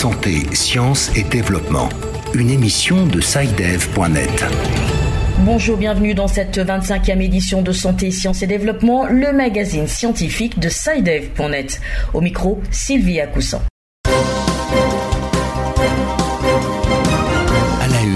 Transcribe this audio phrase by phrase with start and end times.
[0.00, 1.90] Santé, sciences et développement.
[2.32, 4.46] Une émission de SciDev.net.
[5.40, 10.70] Bonjour, bienvenue dans cette 25e édition de Santé, Sciences et Développement, le magazine scientifique de
[10.70, 11.82] SciDev.net.
[12.14, 13.20] Au micro, Sylvie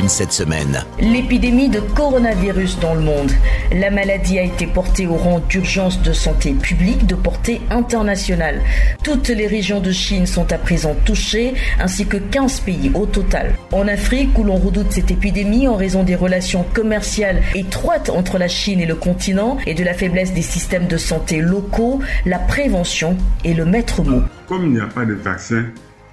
[0.08, 0.84] Cette semaine.
[1.00, 3.30] L'épidémie de coronavirus dans le monde.
[3.72, 8.60] La maladie a été portée au rang d'urgence de santé publique de portée internationale.
[9.02, 13.54] Toutes les régions de Chine sont à présent touchées, ainsi que 15 pays au total.
[13.72, 18.48] En Afrique, où l'on redoute cette épidémie en raison des relations commerciales étroites entre la
[18.48, 23.16] Chine et le continent et de la faiblesse des systèmes de santé locaux, la prévention
[23.44, 24.22] est le maître mot.
[24.48, 25.64] Comme il n'y a pas de vaccin,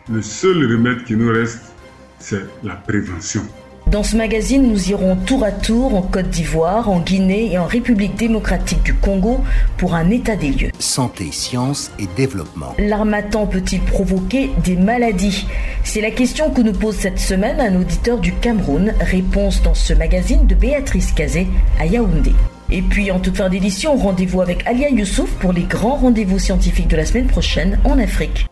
[0.09, 1.73] le seul remède qui nous reste,
[2.19, 3.41] c'est la prévention.
[3.91, 7.65] Dans ce magazine, nous irons tour à tour en Côte d'Ivoire, en Guinée et en
[7.65, 9.41] République démocratique du Congo
[9.75, 10.71] pour un état des lieux.
[10.79, 12.73] Santé, sciences et développement.
[12.79, 15.45] L'armatan peut-il provoquer des maladies?
[15.83, 18.93] C'est la question que nous pose cette semaine un auditeur du Cameroun.
[19.01, 22.31] Réponse dans ce magazine de Béatrice Cazé à Yaoundé.
[22.69, 26.87] Et puis en toute fin d'édition, rendez-vous avec Alia Youssouf pour les grands rendez-vous scientifiques
[26.87, 28.47] de la semaine prochaine en Afrique.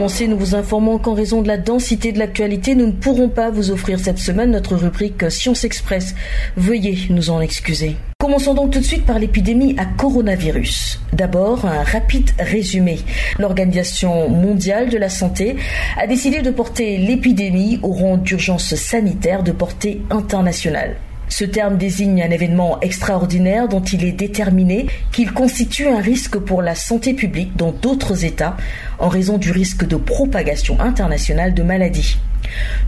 [0.00, 3.50] Commencer, nous vous informons qu'en raison de la densité de l'actualité, nous ne pourrons pas
[3.50, 6.14] vous offrir cette semaine notre rubrique Science Express.
[6.56, 7.96] Veuillez nous en excuser.
[8.18, 11.00] Commençons donc tout de suite par l'épidémie à coronavirus.
[11.12, 13.00] D'abord, un rapide résumé.
[13.38, 15.56] L'Organisation mondiale de la santé
[15.98, 20.96] a décidé de porter l'épidémie au rang d'urgence sanitaire de portée internationale.
[21.30, 26.60] Ce terme désigne un événement extraordinaire dont il est déterminé qu'il constitue un risque pour
[26.60, 28.56] la santé publique dans d'autres États
[28.98, 32.18] en raison du risque de propagation internationale de maladies.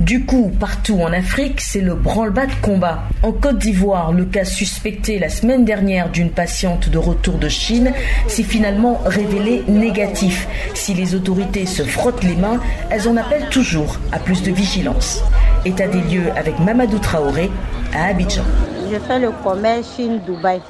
[0.01, 3.05] Du coup, partout en Afrique, c'est le branle-bas de combat.
[3.23, 7.93] En Côte d'Ivoire, le cas suspecté la semaine dernière d'une patiente de retour de Chine
[8.27, 10.49] s'est finalement révélé négatif.
[10.75, 12.61] Si les autorités se frottent les mains,
[12.91, 15.23] elles en appellent toujours à plus de vigilance.
[15.65, 17.49] État des lieux avec Mamadou Traoré
[17.95, 18.43] à Abidjan.
[18.91, 20.61] Je fais le commerce Chine-Dubaï.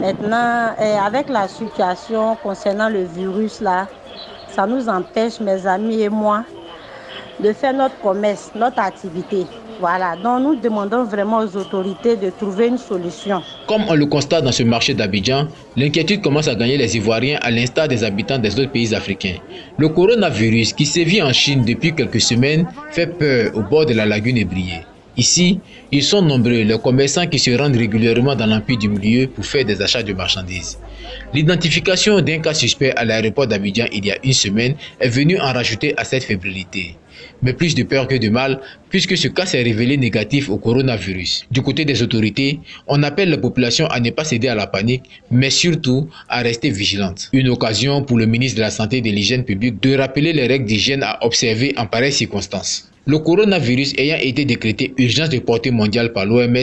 [0.00, 3.88] Maintenant, eh, avec la situation concernant le virus là,
[4.48, 6.44] ça nous empêche, mes amis et moi,
[7.42, 9.46] de faire notre commerce, notre activité.
[9.80, 13.40] Voilà, donc nous demandons vraiment aux autorités de trouver une solution.
[13.68, 15.46] Comme on le constate dans ce marché d'Abidjan,
[15.76, 19.36] l'inquiétude commence à gagner les Ivoiriens à l'instar des habitants des autres pays africains.
[19.76, 24.04] Le coronavirus qui sévit en Chine depuis quelques semaines fait peur au bord de la
[24.06, 24.82] lagune ébriée.
[25.18, 25.58] Ici,
[25.90, 29.64] ils sont nombreux les commerçants qui se rendent régulièrement dans l'empire du milieu pour faire
[29.64, 30.78] des achats de marchandises.
[31.34, 35.52] L'identification d'un cas suspect à l'aéroport d'Abidjan il y a une semaine est venue en
[35.52, 36.94] rajouter à cette fébrilité.
[37.42, 41.46] Mais plus de peur que de mal, puisque ce cas s'est révélé négatif au coronavirus.
[41.50, 45.02] Du côté des autorités, on appelle la population à ne pas céder à la panique,
[45.32, 47.28] mais surtout à rester vigilante.
[47.32, 50.46] Une occasion pour le ministre de la Santé et de l'Hygiène publique de rappeler les
[50.46, 52.88] règles d'hygiène à observer en pareilles circonstances.
[53.08, 56.54] Le coronavirus ayant été décrété urgence de portée mondiale par l'OMS,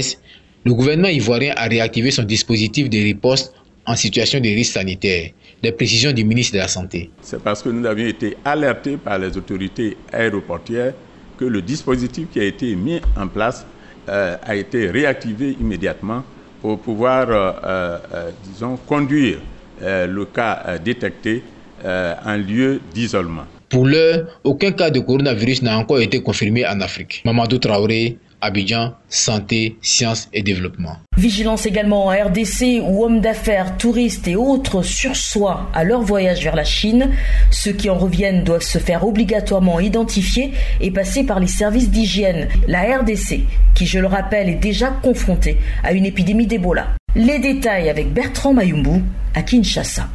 [0.64, 3.52] le gouvernement ivoirien a réactivé son dispositif de riposte
[3.88, 5.32] en situation de risque sanitaire.
[5.64, 7.10] Des précisions du ministre de la Santé.
[7.24, 10.94] C'est parce que nous avions été alertés par les autorités aéroportières
[11.36, 13.66] que le dispositif qui a été mis en place
[14.08, 16.24] euh, a été réactivé immédiatement
[16.62, 19.40] pour pouvoir, euh, euh, disons, conduire
[19.82, 21.42] le cas détecté
[21.84, 23.46] en lieu d'isolement.
[23.70, 27.22] Pour l'heure, aucun cas de coronavirus n'a encore été confirmé en Afrique.
[27.26, 30.98] Mamadou Traoré, Abidjan, santé, sciences et développement.
[31.18, 36.56] Vigilance également en RDC où hommes d'affaires, touristes et autres sursoient à leur voyage vers
[36.56, 37.12] la Chine.
[37.50, 42.50] Ceux qui en reviennent doivent se faire obligatoirement identifier et passer par les services d'hygiène.
[42.68, 43.42] La RDC,
[43.74, 46.88] qui je le rappelle est déjà confrontée à une épidémie d'Ebola.
[47.16, 49.02] Les détails avec Bertrand Mayumbu
[49.34, 50.10] à Kinshasa.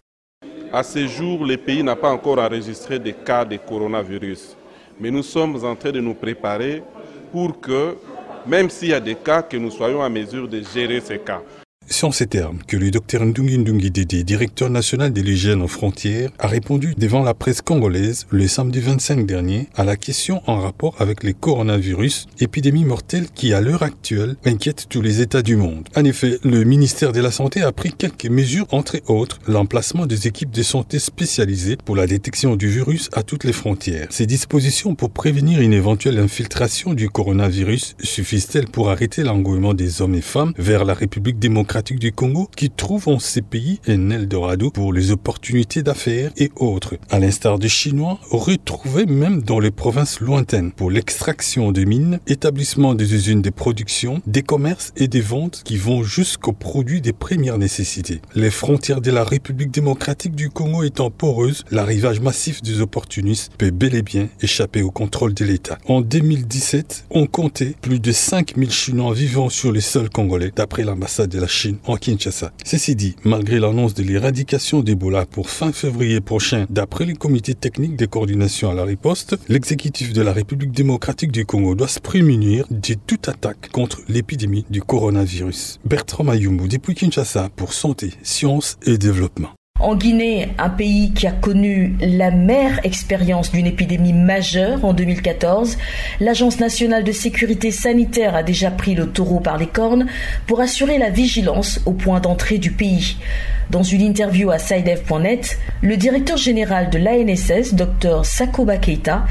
[0.73, 4.57] À ce jour, le pays n'a pas encore enregistré de cas de coronavirus.
[5.01, 6.85] Mais nous sommes en train de nous préparer
[7.33, 7.97] pour que,
[8.47, 11.43] même s'il y a des cas, que nous soyons en mesure de gérer ces cas.
[11.93, 15.67] C'est en ces termes que le docteur Ndungi Ndungi Dede, directeur national de l'hygiène aux
[15.67, 20.61] frontières, a répondu devant la presse congolaise le samedi 25 dernier à la question en
[20.61, 25.57] rapport avec les coronavirus, épidémie mortelle qui à l'heure actuelle inquiète tous les États du
[25.57, 25.89] monde.
[25.97, 30.29] En effet, le ministère de la Santé a pris quelques mesures, entre autres l'emplacement des
[30.29, 34.07] équipes de santé spécialisées pour la détection du virus à toutes les frontières.
[34.11, 40.15] Ces dispositions pour prévenir une éventuelle infiltration du coronavirus suffisent-elles pour arrêter l'engouement des hommes
[40.15, 44.11] et femmes vers la République démocratique démocratique du Congo qui trouve en ces pays un
[44.11, 49.71] Eldorado pour les opportunités d'affaires et autres, à l'instar des Chinois retrouvés même dans les
[49.71, 55.23] provinces lointaines pour l'extraction des mines, établissement des usines de production, des commerces et des
[55.23, 58.21] ventes qui vont jusqu'aux produits des premières nécessités.
[58.35, 63.71] Les frontières de la République démocratique du Congo étant poreuses, l'arrivage massif des opportunistes peut
[63.71, 65.79] bel et bien échapper au contrôle de l'État.
[65.87, 71.31] En 2017, on comptait plus de 5000 Chinois vivant sur les sols congolais, d'après l'ambassade
[71.31, 72.53] de la Chine en Kinshasa.
[72.65, 77.97] Ceci dit, malgré l'annonce de l'éradication d'Ebola pour fin février prochain, d'après les comités techniques
[77.97, 82.67] de coordination à la riposte, l'exécutif de la République démocratique du Congo doit se prémunir
[82.71, 85.81] de toute attaque contre l'épidémie du coronavirus.
[85.85, 89.51] Bertrand Mayumbu depuis Kinshasa pour Santé, Sciences et Développement.
[89.81, 95.79] En Guinée, un pays qui a connu la mère expérience d'une épidémie majeure en 2014,
[96.21, 100.07] l'Agence nationale de sécurité sanitaire a déjà pris le taureau par les cornes
[100.47, 103.17] pour assurer la vigilance au point d'entrée du pays.
[103.71, 109.25] Dans une interview à SciDev.net, le directeur général de l'ANSS, Dr Sakoba Keita,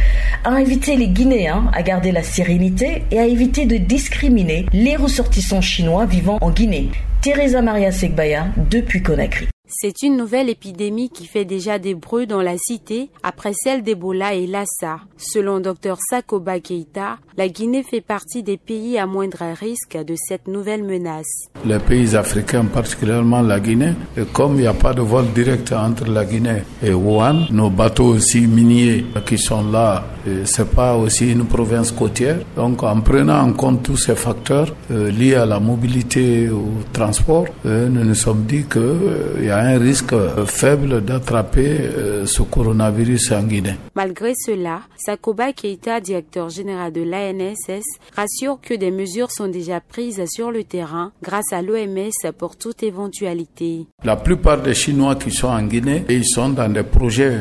[0.43, 5.61] a invité les Guinéens à garder la sérénité et à éviter de discriminer les ressortissants
[5.61, 6.89] chinois vivant en Guinée.
[7.21, 9.47] Teresa Maria Segbaya depuis Conakry.
[9.71, 14.33] C'est une nouvelle épidémie qui fait déjà des bruits dans la cité après celle d'Ebola
[14.33, 15.01] et Lassa.
[15.15, 20.47] Selon Dr Sakoba Keita, la Guinée fait partie des pays à moindre risque de cette
[20.47, 21.49] nouvelle menace.
[21.65, 25.71] Les pays africains, particulièrement la Guinée, et comme il n'y a pas de vol direct
[25.71, 30.03] entre la Guinée et Wuhan, nos bateaux aussi miniers qui sont là,
[30.45, 32.39] c'est pas aussi une province côtière.
[32.55, 37.45] Donc en prenant en compte tous ces facteurs euh, liés à la mobilité au transport,
[37.65, 40.15] euh, nous nous sommes dit qu'il euh, y a un risque
[40.45, 41.77] faible d'attraper
[42.25, 43.75] ce coronavirus en Guinée.
[43.95, 47.83] Malgré cela, Sakoba Keita, directeur général de l'ANSS,
[48.15, 52.83] rassure que des mesures sont déjà prises sur le terrain grâce à l'OMS pour toute
[52.83, 53.85] éventualité.
[54.03, 57.37] La plupart des Chinois qui sont en Guinée, ils sont dans des projets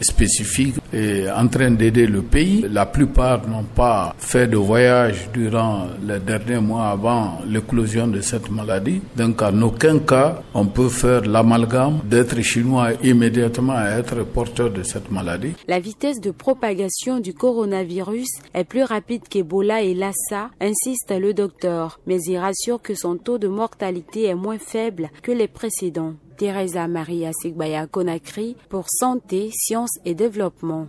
[0.00, 2.64] spécifiques et en train d'aider le pays.
[2.70, 8.50] La plupart n'ont pas fait de voyage durant les derniers mois avant l'éclosion de cette
[8.50, 9.00] maladie.
[9.16, 14.82] Donc en aucun cas on peut faire l'amalgame d'être chinois immédiatement à être porteur de
[14.82, 15.52] cette maladie.
[15.68, 22.00] La vitesse de propagation du coronavirus est plus rapide qu'Ebola et Lassa, insiste le docteur,
[22.06, 26.14] mais il rassure que son taux de mortalité est moins faible que les précédents.
[26.36, 30.88] Teresa Maria Sigbaya Conakry pour Santé, Sciences et Développement.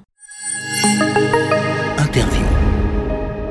[1.97, 2.43] Interview.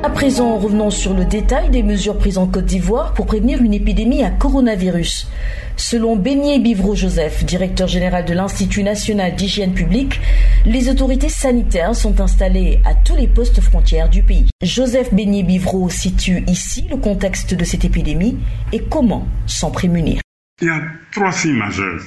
[0.03, 3.73] À présent, revenons sur le détail des mesures prises en Côte d'Ivoire pour prévenir une
[3.73, 5.27] épidémie à coronavirus.
[5.75, 10.19] Selon Beignet Bivro Joseph, directeur général de l'Institut national d'hygiène publique,
[10.65, 14.45] les autorités sanitaires sont installées à tous les postes frontières du pays.
[14.61, 18.37] Joseph Beignet Bivro situe ici le contexte de cette épidémie
[18.71, 20.21] et comment s'en prémunir.
[20.59, 20.81] Il y a
[21.11, 22.01] trois signes majeurs.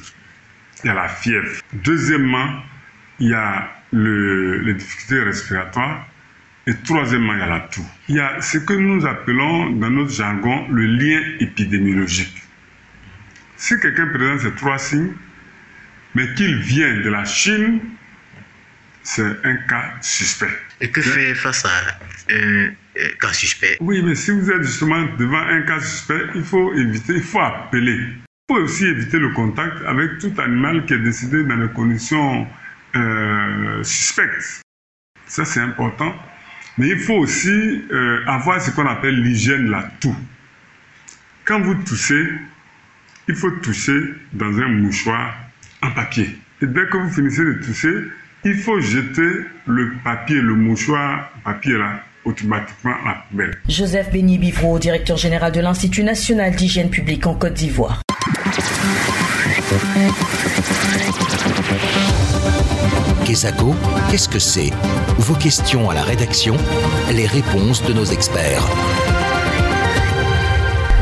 [0.82, 1.62] Il y a la fièvre.
[1.72, 2.64] Deuxièmement,
[3.20, 6.08] il y a le, les difficultés respiratoires.
[6.66, 7.86] Et troisièmement, il y a la toux.
[8.08, 12.42] Il y a ce que nous appelons dans notre jargon le lien épidémiologique.
[13.56, 15.12] Si quelqu'un présente ces trois signes,
[16.16, 17.78] mais qu'il vient de la Chine,
[19.04, 20.58] c'est un cas suspect.
[20.80, 21.70] Et que faire face à
[22.30, 22.70] un
[23.20, 23.76] cas suspect?
[23.78, 27.38] Oui, mais si vous êtes justement devant un cas suspect, il faut éviter, il faut
[27.38, 28.00] appeler.
[28.50, 32.48] Aussi éviter le contact avec tout animal qui est décédé dans des conditions
[32.96, 34.60] euh, suspectes.
[35.26, 36.12] Ça, c'est important.
[36.76, 40.16] Mais il faut aussi euh, avoir ce qu'on appelle l'hygiène la toux.
[41.44, 42.26] Quand vous toussez,
[43.28, 45.32] il faut toucher dans un mouchoir
[45.80, 46.36] en papier.
[46.60, 47.94] Et dès que vous finissez de tousser,
[48.44, 53.58] il faut jeter le papier, le mouchoir papier là, automatiquement à la poubelle.
[53.68, 58.02] Joseph Béni Bivro, directeur général de l'Institut national d'hygiène publique en Côte d'Ivoire.
[63.24, 63.74] Kesako,
[64.10, 64.70] qu'est-ce que c'est?
[65.18, 66.56] Vos questions à la rédaction,
[67.14, 68.66] les réponses de nos experts.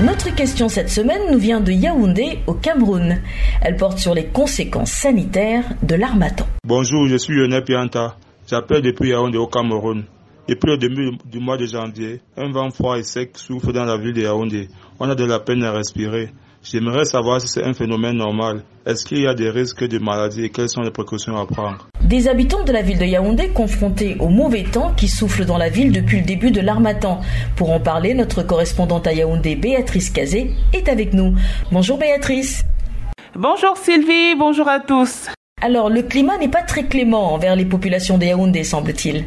[0.05, 3.21] Notre question cette semaine nous vient de Yaoundé au Cameroun.
[3.63, 6.47] Elle porte sur les conséquences sanitaires de l'armatan.
[6.65, 8.17] Bonjour, je suis Lionel Pianta.
[8.49, 10.05] J'appelle depuis Yaoundé au Cameroun.
[10.49, 13.97] Depuis le début du mois de janvier, un vent froid et sec souffle dans la
[13.97, 14.69] ville de Yaoundé.
[15.01, 16.31] On a de la peine à respirer.
[16.63, 18.63] J'aimerais savoir si c'est un phénomène normal.
[18.85, 21.89] Est-ce qu'il y a des risques de maladie et quelles sont les précautions à prendre?
[22.03, 25.69] Des habitants de la ville de Yaoundé confrontés au mauvais temps qui souffle dans la
[25.69, 27.21] ville depuis le début de l'armatan.
[27.55, 31.35] Pour en parler, notre correspondante à Yaoundé, Béatrice Cazé, est avec nous.
[31.71, 32.65] Bonjour Béatrice.
[33.37, 35.29] Bonjour Sylvie, bonjour à tous.
[35.61, 39.27] Alors, le climat n'est pas très clément envers les populations de Yaoundé, semble-t-il.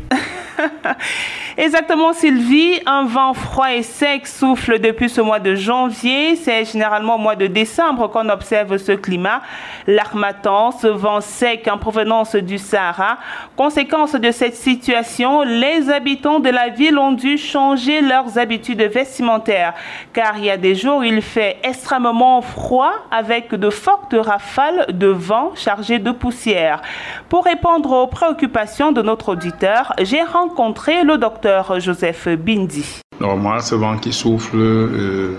[1.57, 2.79] Exactement, Sylvie.
[2.85, 6.37] Un vent froid et sec souffle depuis ce mois de janvier.
[6.37, 9.41] C'est généralement au mois de décembre qu'on observe ce climat.
[9.85, 13.17] L'armatan, ce vent sec en provenance du Sahara.
[13.57, 19.73] Conséquence de cette situation, les habitants de la ville ont dû changer leurs habitudes vestimentaires.
[20.13, 25.07] Car il y a des jours, il fait extrêmement froid avec de fortes rafales de
[25.07, 26.81] vent chargées de poussière.
[27.27, 31.40] Pour répondre aux préoccupations de notre auditeur, j'ai rencontré le docteur
[31.79, 33.01] Joseph Bindi.
[33.19, 35.37] Normalement, ce vent qui souffle, euh,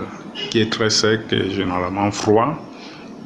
[0.49, 2.55] qui est très sec et généralement froid,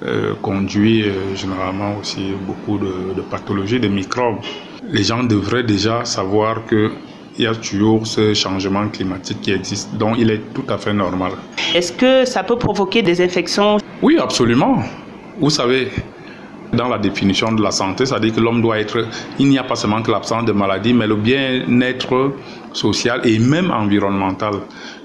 [0.03, 4.37] euh, conduit euh, généralement aussi beaucoup de, de, pathologies, de microbes.
[4.83, 6.91] Les gens devraient déjà savoir que
[7.37, 10.93] il y a toujours ce changement climatique qui existe, donc il est tout à fait
[10.93, 11.33] normal.
[11.75, 13.77] Est-ce que ça peut provoquer des infections?
[14.01, 14.79] Oui, absolument.
[15.39, 15.91] Vous savez,
[16.77, 19.05] dans la définition de la santé, c'est-à-dire que l'homme doit être,
[19.39, 22.31] il n'y a pas seulement que l'absence de maladie, mais le bien-être
[22.71, 24.53] social et même environnemental.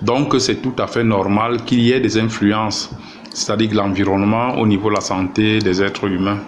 [0.01, 2.91] Donc c'est tout à fait normal qu'il y ait des influences,
[3.33, 6.39] c'est-à-dire que l'environnement au niveau de la santé des êtres humains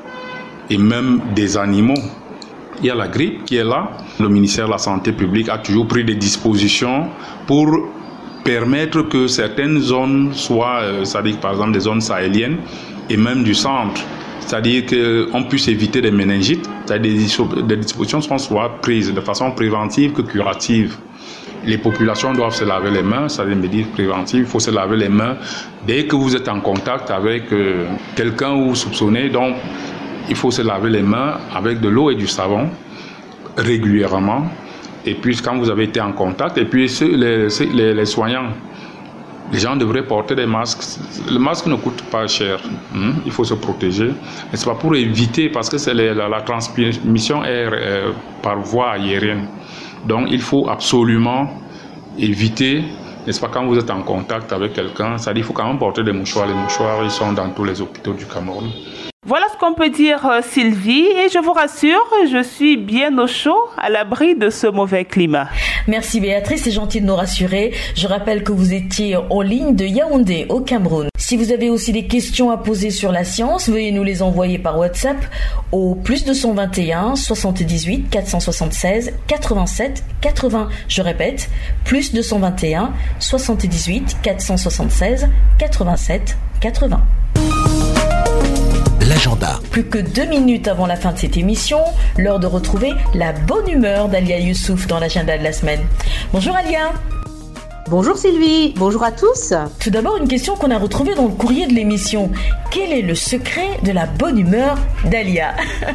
[0.70, 2.02] et même des animaux.
[2.80, 3.90] Il y a la grippe qui est là.
[4.20, 7.08] Le ministère de la Santé publique a toujours pris des dispositions
[7.46, 7.68] pour
[8.42, 12.58] permettre que certaines zones soient, euh, c'est-à-dire par exemple des zones sahéliennes
[13.08, 14.02] et même du centre,
[14.46, 17.12] c'est-à-dire qu'on puisse éviter des méningites, c'est-à-dire
[17.66, 20.96] des dispositions soient prises de façon préventive que curative.
[21.64, 25.36] Les populations doivent se laver les mains, c'est-à-dire préventive, il faut se laver les mains
[25.86, 29.30] dès que vous êtes en contact avec euh, quelqu'un ou vous soupçonnez.
[29.30, 29.54] Donc,
[30.28, 32.68] il faut se laver les mains avec de l'eau et du savon
[33.56, 34.44] régulièrement.
[35.06, 38.50] Et puis, quand vous avez été en contact, et puis les soignants,
[39.52, 40.82] les gens devraient porter des masques.
[41.30, 42.60] Le masque ne coûte pas cher.
[42.94, 43.12] Hein?
[43.24, 44.10] Il faut se protéger.
[44.52, 49.46] C'est pas pour éviter, parce que c'est la, la, transmission est euh, par voie aérienne.
[50.06, 51.48] Donc, il faut absolument
[52.18, 52.84] éviter,
[53.26, 55.78] n'est-ce pas, quand vous êtes en contact avec quelqu'un, ça dit il faut quand même
[55.78, 56.46] porter des mouchoirs.
[56.46, 58.70] Les mouchoirs, ils sont dans tous les hôpitaux du Cameroun.
[59.26, 61.06] Voilà ce qu'on peut dire, Sylvie.
[61.06, 65.48] Et je vous rassure, je suis bien au chaud, à l'abri de ce mauvais climat.
[65.88, 67.72] Merci Béatrice, c'est gentil de nous rassurer.
[67.94, 71.08] Je rappelle que vous étiez en ligne de Yaoundé, au Cameroun.
[71.16, 74.58] Si vous avez aussi des questions à poser sur la science, veuillez nous les envoyer
[74.58, 75.16] par WhatsApp
[75.72, 80.68] au plus 221 78 476 87 80.
[80.86, 81.48] Je répète,
[81.86, 87.00] plus 221 78 476 87 80
[89.70, 91.78] Plus que deux minutes avant la fin de cette émission,
[92.18, 95.80] l'heure de retrouver la bonne humeur d'Alia Youssouf dans l'agenda de la semaine.
[96.32, 96.92] Bonjour Alia.
[97.90, 99.52] Bonjour Sylvie, bonjour à tous.
[99.78, 102.30] Tout d'abord, une question qu'on a retrouvée dans le courrier de l'émission.
[102.70, 104.78] Quel est le secret de la bonne humeur
[105.10, 105.54] d'Alia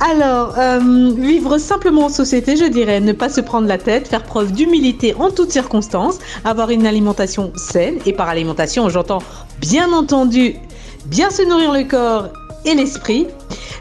[0.00, 4.24] Alors, euh, vivre simplement en société, je dirais, ne pas se prendre la tête, faire
[4.24, 9.22] preuve d'humilité en toutes circonstances, avoir une alimentation saine, et par alimentation, j'entends
[9.58, 10.56] bien entendu
[11.06, 12.28] bien se nourrir le corps
[12.66, 13.26] et l'esprit.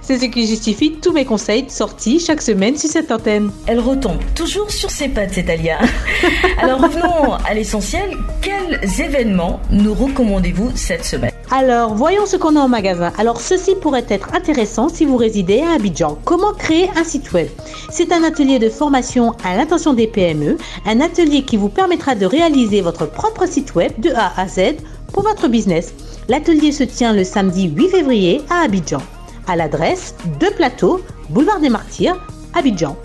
[0.08, 3.52] C'est ce qui justifie tous mes conseils de sortie chaque semaine sur cette antenne.
[3.66, 5.80] Elle retombe toujours sur ses pattes, cette Alia.
[6.62, 8.16] Alors revenons à l'essentiel.
[8.42, 11.32] Quels événements nous recommandez-vous cette semaine?
[11.52, 13.12] Alors, voyons ce qu'on a en magasin.
[13.18, 16.18] Alors, ceci pourrait être intéressant si vous résidez à Abidjan.
[16.24, 17.50] Comment créer un site web?
[17.90, 22.26] C'est un atelier de formation à l'intention des PME, un atelier qui vous permettra de
[22.26, 24.78] réaliser votre propre site web de A à Z
[25.12, 25.94] pour votre business.
[26.30, 29.02] L'atelier se tient le samedi 8 février à Abidjan,
[29.48, 32.18] à l'adresse de Plateau, boulevard des Martyrs,
[32.54, 32.98] Abidjan.